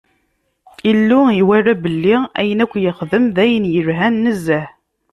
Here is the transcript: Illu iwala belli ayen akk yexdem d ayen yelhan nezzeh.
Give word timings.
Illu 0.91 1.21
iwala 1.41 1.73
belli 1.83 2.15
ayen 2.39 2.63
akk 2.63 2.73
yexdem 2.83 3.25
d 3.35 3.37
ayen 3.43 3.65
yelhan 3.73 4.15
nezzeh. 4.23 4.67